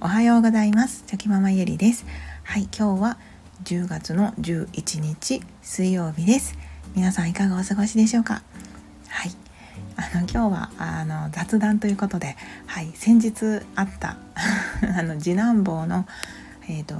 [0.00, 1.02] おはようございます。
[1.08, 2.06] チョキママゆりです。
[2.44, 3.18] はい今日は
[3.64, 6.56] 10月の11日水曜日です。
[6.94, 8.42] 皆さんいかがお過ごしでしょうか？
[9.08, 9.32] はい。
[9.96, 12.36] あの今日はあの雑談ということで
[12.68, 14.18] はい先日あった
[14.96, 16.06] あの次男坊の
[16.68, 16.94] えっ、ー、と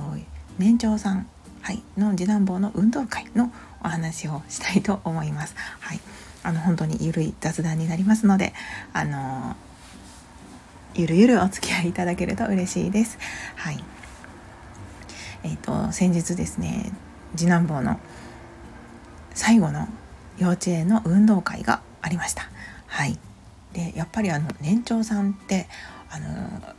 [0.59, 1.29] 年長さん
[1.63, 5.55] はいの次男坊の運動会のお話をしたいと思います。
[5.79, 6.01] はい。
[6.43, 8.55] あの本当にゆるい雑談になりますので
[8.93, 9.55] あの
[10.95, 13.19] ゆるゆるお付き合いいただけると嬉しいです。
[13.57, 13.83] はい。
[15.45, 16.93] えっ、ー、と先日ですね
[17.37, 18.01] 次男坊の
[19.35, 19.89] 最後の
[20.39, 22.49] 幼稚園の運動会がありました。
[22.87, 23.19] はい。
[23.73, 25.69] でやっぱりあの年長さんって
[26.11, 26.27] あの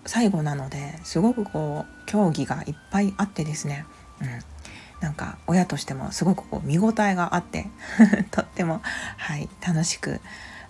[0.06, 3.86] 最後なのですごくこう競技がいっぱいあってですね、
[4.22, 4.28] うん、
[5.02, 7.68] なんか親としてもすごくこう見応えがあって
[8.32, 8.82] とっても、
[9.18, 10.20] はい、楽しく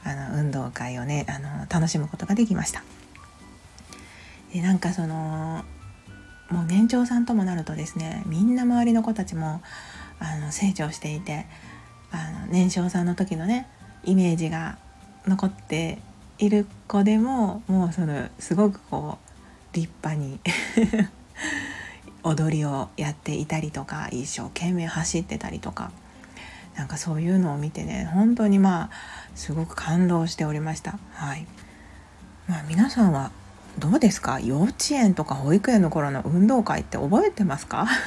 [0.03, 2.83] あの運動会をねあの楽しむことができました。
[4.53, 5.63] でなんかその
[6.49, 9.61] もう年長さんともなるとですねみんな周りの子たちも
[10.19, 11.45] あの成長していて
[12.11, 13.67] あの年少さんの時のね
[14.03, 14.77] イメージが
[15.27, 15.99] 残って
[16.39, 20.39] いる子でももうそのすごくこう立派に
[22.23, 25.91] 踊りをやっていたりとか一生懸命走ってたりとか
[26.75, 28.89] なんかそういうのを見てね本当にまあ
[29.35, 30.97] すごく感動しておりました。
[31.13, 31.45] はい
[32.47, 33.31] まあ、皆さんは
[33.79, 34.39] どうですか？
[34.39, 37.87] 幼稚園とか保育園の頃の運動会って覚えてますか？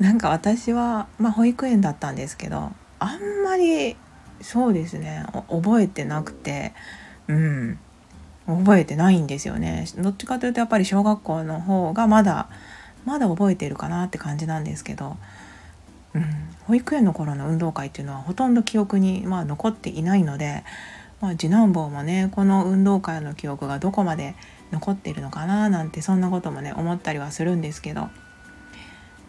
[0.00, 3.96] なんか私は、まあ、保育園だったんですけどあんまり
[4.42, 6.74] そうですね覚えてなくて
[7.28, 7.78] うん
[8.46, 9.86] 覚えてないんですよね。
[9.98, 12.48] どっちかというとやっぱり小学校の方がまだ
[13.04, 15.16] まだ覚えてるかなって感じなんですけど、
[16.14, 16.24] うん、
[16.66, 20.64] 保育園の頃の運動会っていうのはほとんど記憶に、まあ、残っていないので
[21.20, 24.34] まあ、次男坊もねこの運動会の記憶がどこまで
[24.70, 28.08] 残っているのかななんてそんなこともね思ったりはするんですけど。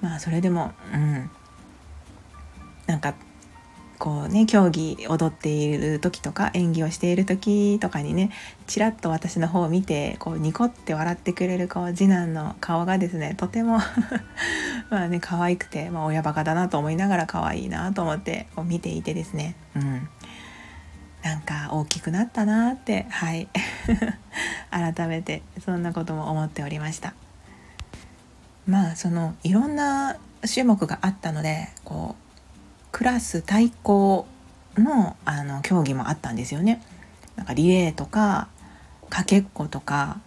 [0.01, 1.29] まあそれでもうん。
[2.87, 3.15] なんか
[3.99, 8.31] こうね競技踊っている時とか演技をしている時とかにね
[8.67, 13.79] ちらっと私の方を見てこうニコって笑ってくれるこう次男の顔がですねとても
[14.89, 19.55] まあね可愛くて、まあ、親バカだなと思いながら可愛いなと思ってこう見ていてですね。
[19.75, 20.07] うん。
[21.27, 23.49] なんか大きくなったなってはい。
[24.71, 27.13] 改めてそんなことも思っておりました。
[28.65, 34.25] まあそのいろんな種目があったのでこうクラス対抗
[34.77, 36.81] のあの競技もあったんですよね。
[37.35, 38.47] なんかリレーとか
[39.09, 40.21] かけっことか、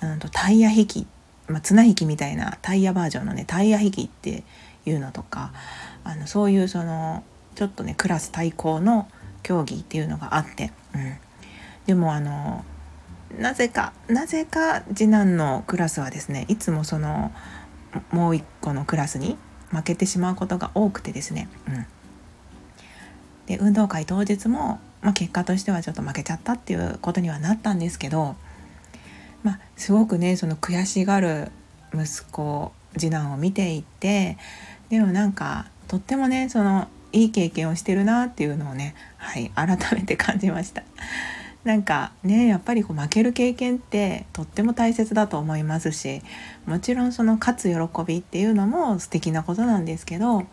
[0.00, 1.06] うん、とタイヤ引き、
[1.46, 4.42] まあ、綱引きみたいなタイヤバージョンのねタイヤ引きって
[4.84, 5.52] いうのとか
[6.02, 7.22] あのそういうその
[7.54, 9.08] ちょっとねクラス対抗の
[9.42, 11.16] 競技っていうのがあって、うん、
[11.86, 12.64] でもあの
[13.38, 17.32] なぜかなぜか次男のクラスはですねいつもその
[18.10, 19.36] もう一個のクラスに
[19.70, 21.86] 負けてしまうことが多くてですね、うん、
[23.46, 28.36] で運動会当日も、まあ、結果としてはちょっと負けちゃったっていうことにはなったんですけど、
[29.42, 31.50] まあ、すごくねその悔しがる
[31.94, 34.38] 息子次男を見ていて
[34.88, 40.82] でもなんかとってもねそのいい経験をしてるなっていうのをね、はい、改めて感じました。
[41.64, 46.22] なんかねやっぱりこう負ける経験ってとっても大切だと思いますし
[46.64, 50.46] もちろんその勝つ喜びっていうのも素敵なことなんですけど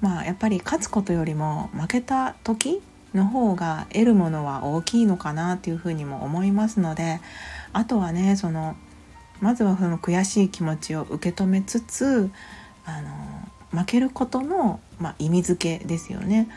[0.00, 2.80] まあやっぱり勝つことよりも負けた時
[3.14, 7.20] の方が得るものは大きいのかなっていうふうにも思いますので
[7.72, 8.76] あとはねその
[9.40, 12.30] まずはその悔しい気持ちを受け止めつつ
[12.84, 13.41] あの
[13.72, 16.48] 負けることの、まあ、意味付けですよね。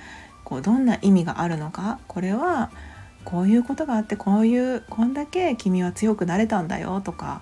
[0.44, 2.00] こうどんな意味があるのか。
[2.08, 2.70] これは
[3.24, 7.02] こういうことがあってこういうこんだけ君は強くなれたんだよ。
[7.02, 7.42] とか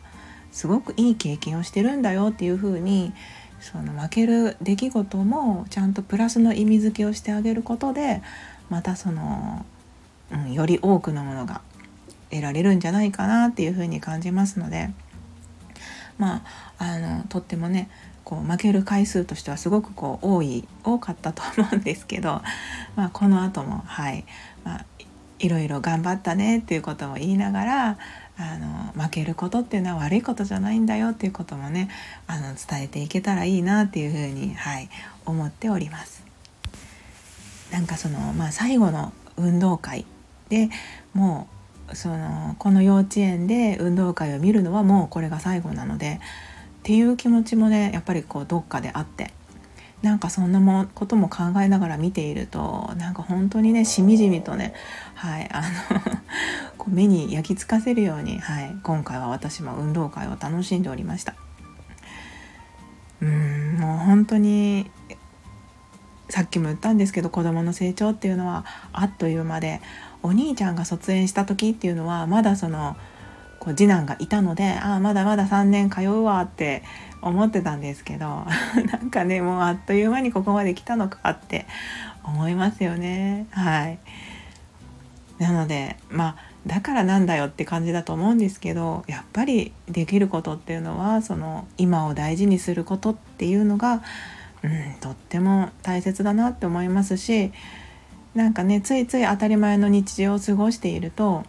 [0.52, 2.28] すごくいい経験をしてるんだよ。
[2.28, 3.14] っていうふうに
[3.60, 8.22] その負ける出来事もちゃんとプラスの意味付けをしてあげることで
[8.70, 9.66] またその、
[10.32, 11.62] うん、より多くのものが
[12.30, 13.48] 得られるんじゃないかな。
[13.48, 14.92] っていうふうに感じますので。
[16.18, 17.90] まああのとってもね
[18.24, 22.42] こう負ける回数としてはすごくこう多い多かったと思うんですけど、
[22.96, 24.26] まあ、この後もはい、
[24.64, 24.86] まあ、
[25.40, 27.98] いろいろ頑張ったねっていうことを言いながら
[28.38, 31.90] あの負けることっていうのは悪いことじゃないんだよっていうこともね
[32.28, 34.90] あの伝えていけたらいいなっていうふうに、はい、
[35.26, 36.24] 思っております。
[37.72, 40.06] なんかその、まあ、最後の運動会
[40.50, 40.70] で
[41.14, 41.48] も
[41.92, 46.20] うそのこの幼稚園で運動会を見るのはもうこれが最後なので
[46.84, 49.34] っていう気持ちもねやっぱりこうどっかであって。
[50.02, 54.74] なんかそんなもことも考えながら見ているとなんか本当にねしみじみとね
[55.16, 56.02] はいあの
[56.78, 61.36] こう目に焼き付かせるように、はい、今回は私も運動会を楽しんでおりました。
[63.22, 64.92] うんもう本当に
[66.28, 69.82] さっきも言ったんですけど子どもの成長っていうのはあっという間で
[70.22, 72.98] お兄ちゃんが卒園した時っていうのはまだその
[73.64, 76.84] こう次男がいたのでああまだまだ3年通うわって
[77.22, 78.26] 思ってたんですけど
[78.92, 81.66] なんかねもうあっという間にここまで来たのかって
[82.26, 83.48] 思いますよね。
[83.52, 84.00] はい。
[85.40, 86.36] なのでまあ
[86.68, 94.02] だからなんだよって感じだと思うんですけどやっぱりできることっていうのはその今を大事にすることっていうのが、
[94.62, 97.54] うん、とっても大切だなって思いますし
[98.36, 101.44] なんかねついつい当たり前の日常を過ごしていると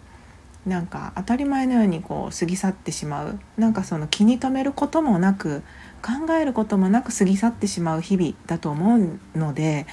[0.66, 3.38] なんか当たり前のようにこう過ぎ去ってしまう。
[3.58, 5.62] なんかその気に留めることもなく
[6.02, 9.86] 考えることもなく過ぎ去ってしまう日々だと思うので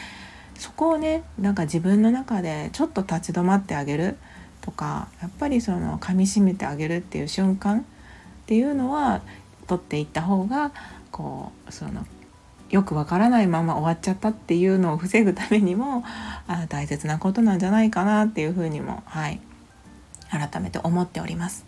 [0.57, 4.18] そこをねなんか自分の中でちょっと立ち止まってあげる。
[4.62, 7.79] とかやっぱりその噛みしめてあげるっていう瞬間。
[7.79, 7.83] っ
[8.45, 9.21] ていうのは
[9.67, 10.71] 取っていった方が
[11.12, 12.06] こうその
[12.69, 16.03] よくわからないまま終わっちゃったっていうのを防ぐためにも
[16.47, 19.39] あ大切なことなんじゃないかなっていうふうにもはい。
[20.31, 21.65] 改めて思っております。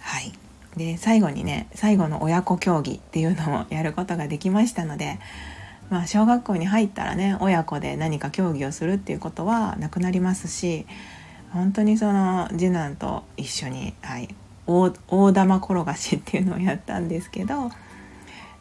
[0.00, 0.32] はい、
[0.76, 5.18] で最後にね最後の親子競技っていうのもやることができましたので、
[5.90, 10.86] まあ、小学校に入ったらね親子で何か競技をするっていうことはなくなりますし
[11.52, 14.28] 本当にその次男と一緒に、はい、
[14.66, 17.70] 大大玉転がしっていうのをやったんですけど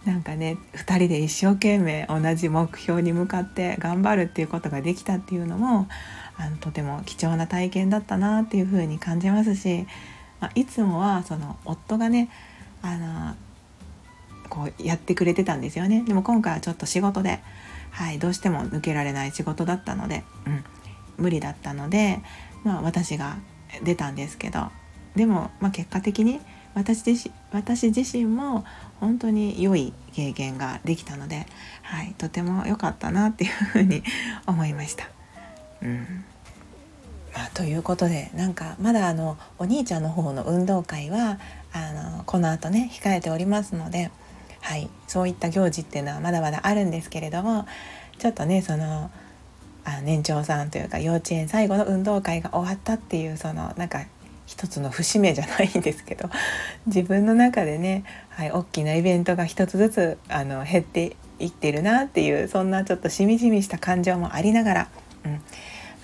[0.05, 5.87] なんかね2人で一生懸命同じ目標に向かって頑張るっていうことができたっていうのも
[6.37, 9.85] あのとても貴重な体験だったなっていうふうに感じますし、
[10.39, 12.29] まあ、いつもはその夫がね
[12.81, 13.35] あの
[14.49, 17.39] こうやってくれてたんですよねでも今回はちょっと仕事で、
[17.91, 20.63] はい、どうしても抜けられない仕事だったので、うん、
[21.17, 22.19] 無理だったので、
[22.63, 23.37] まあ、私が
[23.83, 24.67] 出たんですけど
[25.15, 26.39] でも、まあ、結果的に
[26.73, 28.65] 私自身私自身も
[28.99, 31.47] 本当に良い経験ができたので、
[31.83, 34.03] はい、とても良かったなっていうふうに
[34.45, 35.14] 思いました。
[35.85, 36.25] うん。
[37.33, 41.37] まあ、ということでなんかまだあのお兄ちゃんの方の運動会は
[41.73, 44.09] あのこのあとね控えておりますので、
[44.61, 47.67] はい、そういった行事っていうのはまだまだあるんですけれども
[48.19, 49.11] ちょっとねその
[49.83, 54.05] あ年長さんというか幼稚園最後の運動会が終わったっていうそのなんか
[54.45, 56.29] 一つの節目じゃないんですけど
[56.87, 64.87] 自分の中でね、はい、大きなイベントが一つずつあの減っていってるなっていうそんなちょっとしみじみした感情もありながら、
[65.25, 65.41] うん、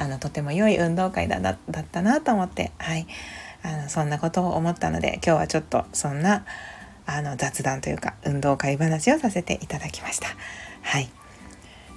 [0.01, 1.57] あのとても良い運動会だだっ
[1.91, 3.05] たなと思って、はい、
[3.61, 6.43] あのそんなことを思ったので今日はちょっとそんな
[7.05, 10.27] あの雑談というか運動会話をさせていただきました。
[10.81, 11.09] はい。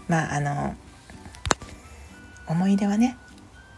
[0.06, 0.74] まああの
[2.46, 3.16] 思い出はね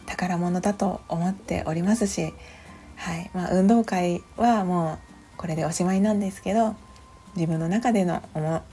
[0.07, 2.35] 宝物だと思っておりますし、
[2.97, 3.31] はい。
[3.33, 4.99] まあ、運動会はも
[5.35, 6.75] うこれでおしまいなんですけど
[7.37, 8.23] 自分の中での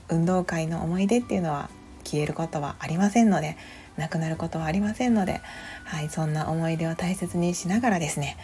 [0.08, 1.70] 運動会の思い出っていうのは
[2.02, 3.56] 消えることはありませんので
[3.96, 5.40] なくなることはありませんので、
[5.84, 8.36] はい、そんな思い出を大切にしながらですね、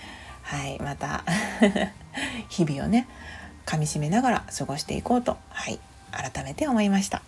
[0.43, 1.25] はい、また
[2.49, 3.09] 日々をね
[3.67, 5.79] 噛みしめながら過ごしていこうと、はい、
[6.13, 7.23] 改めて思いました。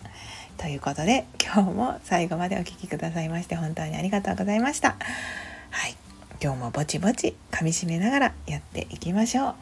[0.57, 4.95] ということで今日も最後までお聴きくださいまして本当にありがとうございました。
[5.71, 5.95] はい、
[6.41, 9.55] 今日もぼちぼち噛みしめながらやっていきましょう。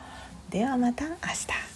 [0.50, 1.71] ではまた明日。